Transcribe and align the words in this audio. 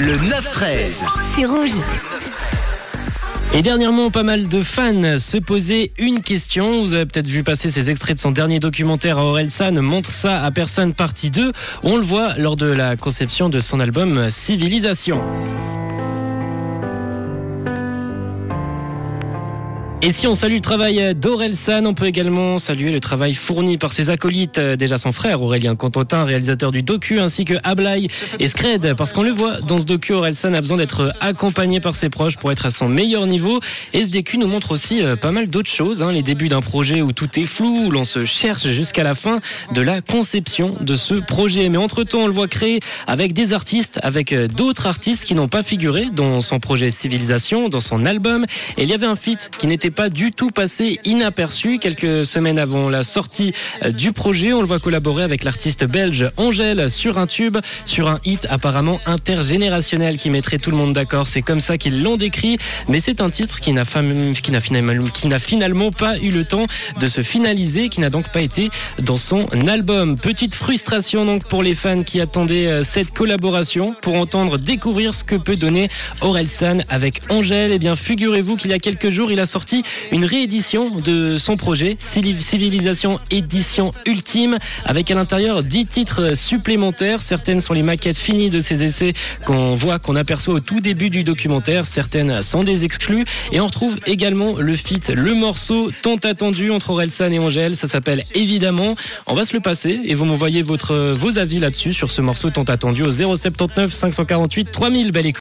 Le 0.00 0.14
9-13. 0.14 1.02
C'est 1.34 1.44
rouge. 1.44 1.72
Et 3.52 3.62
dernièrement, 3.62 4.12
pas 4.12 4.22
mal 4.22 4.46
de 4.46 4.62
fans 4.62 5.18
se 5.18 5.38
posaient 5.38 5.90
une 5.98 6.22
question. 6.22 6.82
Vous 6.82 6.92
avez 6.92 7.04
peut-être 7.04 7.26
vu 7.26 7.42
passer 7.42 7.68
ces 7.68 7.90
extraits 7.90 8.14
de 8.14 8.20
son 8.20 8.30
dernier 8.30 8.60
documentaire 8.60 9.18
à 9.18 9.24
Orelsan, 9.24 9.72
Montre 9.82 10.12
ça 10.12 10.44
à 10.44 10.52
personne 10.52 10.94
partie 10.94 11.30
2. 11.30 11.52
On 11.82 11.96
le 11.96 12.02
voit 12.02 12.34
lors 12.34 12.54
de 12.54 12.66
la 12.66 12.96
conception 12.96 13.48
de 13.48 13.58
son 13.58 13.80
album 13.80 14.30
Civilisation. 14.30 15.20
Et 20.00 20.12
si 20.12 20.28
on 20.28 20.36
salue 20.36 20.54
le 20.54 20.60
travail 20.60 21.12
d'Orelsan, 21.16 21.84
on 21.84 21.92
peut 21.92 22.06
également 22.06 22.58
saluer 22.58 22.92
le 22.92 23.00
travail 23.00 23.34
fourni 23.34 23.78
par 23.78 23.92
ses 23.92 24.10
acolytes, 24.10 24.60
déjà 24.60 24.96
son 24.96 25.10
frère 25.10 25.42
Aurélien 25.42 25.74
Contentin, 25.74 26.22
réalisateur 26.22 26.70
du 26.70 26.82
docu, 26.82 27.18
ainsi 27.18 27.44
que 27.44 27.54
Ablai 27.64 28.06
et 28.38 28.46
Scred, 28.46 28.94
parce 28.94 29.12
qu'on 29.12 29.24
le 29.24 29.32
voit 29.32 29.60
dans 29.62 29.78
ce 29.78 29.84
docu, 29.84 30.12
Orelsan 30.12 30.54
a 30.54 30.60
besoin 30.60 30.76
d'être 30.76 31.12
accompagné 31.20 31.80
par 31.80 31.96
ses 31.96 32.10
proches 32.10 32.36
pour 32.36 32.52
être 32.52 32.64
à 32.64 32.70
son 32.70 32.88
meilleur 32.88 33.26
niveau. 33.26 33.58
Et 33.92 34.04
ce 34.04 34.10
docu 34.10 34.38
nous 34.38 34.46
montre 34.46 34.70
aussi 34.70 35.02
euh, 35.02 35.16
pas 35.16 35.32
mal 35.32 35.48
d'autres 35.48 35.68
choses, 35.68 36.00
hein, 36.00 36.12
les 36.12 36.22
débuts 36.22 36.48
d'un 36.48 36.62
projet 36.62 37.02
où 37.02 37.10
tout 37.10 37.28
est 37.36 37.44
flou, 37.44 37.86
où 37.86 37.90
l'on 37.90 38.04
se 38.04 38.24
cherche 38.24 38.68
jusqu'à 38.68 39.02
la 39.02 39.14
fin 39.14 39.40
de 39.74 39.80
la 39.80 40.00
conception 40.00 40.76
de 40.80 40.94
ce 40.94 41.14
projet. 41.14 41.68
Mais 41.70 41.78
entre-temps, 41.78 42.20
on 42.20 42.26
le 42.28 42.32
voit 42.32 42.46
créer 42.46 42.78
avec 43.08 43.32
des 43.32 43.52
artistes, 43.52 43.98
avec 44.04 44.32
euh, 44.32 44.46
d'autres 44.46 44.86
artistes 44.86 45.24
qui 45.24 45.34
n'ont 45.34 45.48
pas 45.48 45.64
figuré 45.64 46.06
dans 46.12 46.40
son 46.40 46.60
projet 46.60 46.92
Civilisation, 46.92 47.68
dans 47.68 47.80
son 47.80 48.06
album. 48.06 48.46
Et 48.76 48.84
il 48.84 48.88
y 48.88 48.94
avait 48.94 49.06
un 49.06 49.16
feat 49.16 49.50
qui 49.58 49.66
n'était 49.66 49.87
pas 49.90 50.08
du 50.08 50.32
tout 50.32 50.50
passé 50.50 50.98
inaperçu. 51.04 51.78
Quelques 51.78 52.26
semaines 52.26 52.58
avant 52.58 52.90
la 52.90 53.02
sortie 53.02 53.52
euh, 53.84 53.90
du 53.90 54.12
projet, 54.12 54.52
on 54.52 54.60
le 54.60 54.66
voit 54.66 54.78
collaborer 54.78 55.22
avec 55.22 55.44
l'artiste 55.44 55.84
belge 55.84 56.30
Angèle 56.36 56.90
sur 56.90 57.18
un 57.18 57.26
tube, 57.26 57.58
sur 57.84 58.08
un 58.08 58.18
hit 58.24 58.46
apparemment 58.50 59.00
intergénérationnel 59.06 60.16
qui 60.16 60.30
mettrait 60.30 60.58
tout 60.58 60.70
le 60.70 60.76
monde 60.76 60.92
d'accord. 60.92 61.26
C'est 61.26 61.42
comme 61.42 61.60
ça 61.60 61.78
qu'ils 61.78 62.02
l'ont 62.02 62.16
décrit, 62.16 62.58
mais 62.88 63.00
c'est 63.00 63.20
un 63.20 63.30
titre 63.30 63.60
qui 63.60 63.72
n'a 63.72 63.84
finalement, 63.84 65.06
finalement 65.38 65.90
pas 65.90 66.18
eu 66.18 66.30
le 66.30 66.44
temps 66.44 66.66
de 67.00 67.08
se 67.08 67.22
finaliser, 67.22 67.88
qui 67.88 68.00
n'a 68.00 68.10
donc 68.10 68.30
pas 68.32 68.40
été 68.40 68.70
dans 68.98 69.16
son 69.16 69.46
album. 69.66 70.16
Petite 70.16 70.54
frustration 70.54 71.24
donc 71.24 71.44
pour 71.44 71.62
les 71.62 71.74
fans 71.74 72.02
qui 72.02 72.20
attendaient 72.20 72.66
euh, 72.66 72.84
cette 72.84 73.12
collaboration 73.12 73.94
pour 74.00 74.16
entendre 74.16 74.58
découvrir 74.58 75.14
ce 75.14 75.24
que 75.24 75.36
peut 75.36 75.56
donner 75.56 75.88
Orelsan 76.20 76.78
avec 76.88 77.20
Angèle. 77.30 77.72
Eh 77.72 77.78
bien, 77.78 77.96
figurez-vous 77.96 78.56
qu'il 78.56 78.70
y 78.70 78.74
a 78.74 78.78
quelques 78.78 79.10
jours, 79.10 79.30
il 79.30 79.40
a 79.40 79.46
sorti 79.46 79.77
une 80.12 80.24
réédition 80.24 80.88
de 80.90 81.36
son 81.36 81.56
projet 81.56 81.96
Civilisation 81.98 83.18
édition 83.30 83.92
ultime 84.06 84.58
avec 84.84 85.10
à 85.10 85.14
l'intérieur 85.14 85.62
10 85.62 85.86
titres 85.86 86.36
supplémentaires. 86.36 87.20
Certaines 87.20 87.60
sont 87.60 87.72
les 87.72 87.82
maquettes 87.82 88.16
finies 88.16 88.50
de 88.50 88.60
ces 88.60 88.84
essais 88.84 89.12
qu'on 89.44 89.74
voit, 89.74 89.98
qu'on 89.98 90.16
aperçoit 90.16 90.54
au 90.54 90.60
tout 90.60 90.80
début 90.80 91.10
du 91.10 91.24
documentaire. 91.24 91.86
Certaines 91.86 92.42
sont 92.42 92.64
des 92.64 92.84
exclus 92.84 93.24
et 93.52 93.60
on 93.60 93.66
retrouve 93.66 93.96
également 94.06 94.56
le 94.58 94.74
feat, 94.76 95.10
le 95.10 95.34
morceau 95.34 95.90
tant 96.02 96.16
attendu 96.16 96.70
entre 96.70 96.90
Orelsan 96.90 97.30
et 97.30 97.38
Angèle. 97.38 97.74
Ça 97.74 97.88
s'appelle 97.88 98.22
évidemment. 98.34 98.94
On 99.26 99.34
va 99.34 99.44
se 99.44 99.54
le 99.54 99.60
passer 99.60 100.00
et 100.04 100.14
vous 100.14 100.24
m'envoyez 100.24 100.62
vos 100.62 101.38
avis 101.38 101.58
là-dessus 101.58 101.92
sur 101.92 102.10
ce 102.10 102.20
morceau 102.20 102.50
tant 102.50 102.64
attendu 102.64 103.02
au 103.02 103.12
079 103.12 103.92
548 103.92 104.70
3000. 104.70 105.12
Belle 105.12 105.26
écoute. 105.26 105.36